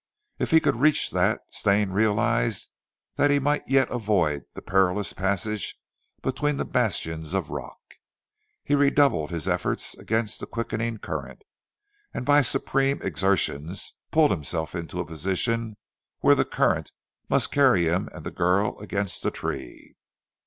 If 0.39 0.49
he 0.49 0.59
could 0.59 0.77
reach 0.77 1.11
that 1.11 1.41
Stane 1.51 1.91
realized 1.91 2.69
that 3.17 3.29
he 3.29 3.37
might 3.37 3.61
yet 3.67 3.87
avoid 3.91 4.45
the 4.55 4.61
perilous 4.63 5.13
passage 5.13 5.75
between 6.23 6.57
the 6.57 6.65
bastions 6.65 7.35
of 7.35 7.51
rock. 7.51 7.79
He 8.63 8.73
redoubled 8.73 9.29
his 9.29 9.47
efforts 9.47 9.93
against 9.95 10.39
the 10.39 10.47
quickening 10.47 10.97
current, 10.97 11.43
and 12.15 12.25
by 12.25 12.41
supreme 12.41 12.99
exertions 13.03 13.93
pulled 14.09 14.31
himself 14.31 14.73
into 14.73 14.99
a 14.99 15.05
position 15.05 15.77
where 16.21 16.33
the 16.33 16.45
current 16.45 16.91
must 17.29 17.51
carry 17.51 17.83
him 17.83 18.09
and 18.11 18.23
the 18.25 18.31
girl 18.31 18.79
against 18.79 19.21
the 19.21 19.29
tree. 19.29 19.97